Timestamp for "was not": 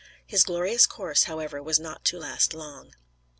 1.61-2.03